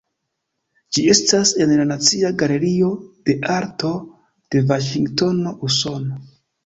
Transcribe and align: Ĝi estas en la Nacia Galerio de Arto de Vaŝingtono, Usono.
Ĝi 0.95 1.01
estas 1.13 1.51
en 1.65 1.73
la 1.81 1.85
Nacia 1.91 2.31
Galerio 2.43 2.89
de 3.29 3.35
Arto 3.57 3.93
de 4.57 4.67
Vaŝingtono, 4.73 5.55
Usono. 5.69 6.19